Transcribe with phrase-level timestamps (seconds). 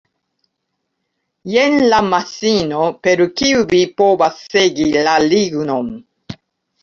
[1.55, 5.93] Jen la maŝino, per kiu vi povas segi la lignon.